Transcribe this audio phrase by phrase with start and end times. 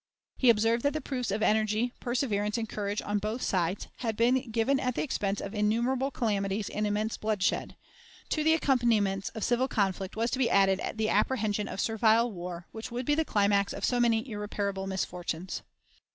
[0.35, 4.49] He observed that the proofs of energy, perseverance, and courage, on both sides, had been
[4.49, 7.75] given at the expense of innumerable calamities and immense bloodshed;
[8.29, 12.65] to the accompaniments of civil conflict was to be added the apprehension of servile war,
[12.71, 15.61] which would be the climax of so many irreparable misfortunes.